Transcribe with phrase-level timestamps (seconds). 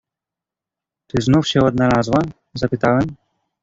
[1.07, 2.21] "„Czy znów się odnalazła?“
[2.53, 3.15] zapytałem."